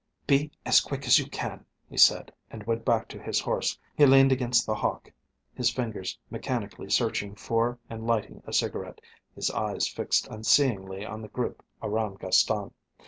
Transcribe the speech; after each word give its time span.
"Be 0.25 0.49
as 0.65 0.81
quick 0.81 1.05
as 1.05 1.19
you 1.19 1.29
can," 1.29 1.63
he 1.87 1.95
said, 1.95 2.33
and 2.49 2.65
went 2.65 2.83
back 2.83 3.07
to 3.09 3.21
his 3.21 3.39
horse. 3.39 3.77
He 3.95 4.03
leaned 4.07 4.31
against 4.31 4.65
The 4.65 4.73
Hawk, 4.73 5.11
his 5.53 5.69
fingers 5.69 6.17
mechanically 6.31 6.89
searching 6.89 7.35
for 7.35 7.77
and 7.87 8.07
lighting 8.07 8.41
a 8.47 8.51
cigarette, 8.51 8.99
his 9.35 9.51
eyes 9.51 9.87
fixed 9.87 10.25
unseeingly 10.29 11.05
on 11.05 11.21
the 11.21 11.27
group 11.27 11.63
around 11.83 12.17
Gaston. 12.19 12.71